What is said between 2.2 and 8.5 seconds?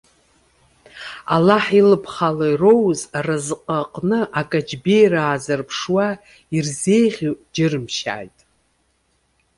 ала ироуз аразҟы аҟны акаҷбеира аазрыԥшуа, ирзеиӷьу џьырымшьааит.